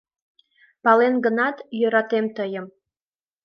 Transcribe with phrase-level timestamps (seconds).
[0.83, 2.65] —Палем гынат, йӧратем тыйым...